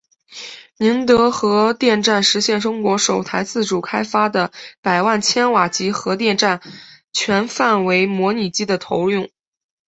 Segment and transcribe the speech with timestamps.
[0.79, 6.59] 宁德核电站实现中国首台自主开发的百万千瓦级核电站
[7.13, 9.29] 全范围模拟机的投用。